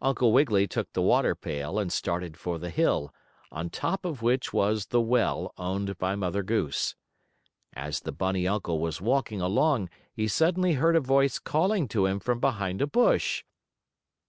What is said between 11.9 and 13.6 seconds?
him from behind a bush.